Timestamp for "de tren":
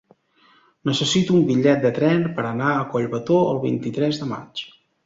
1.85-2.27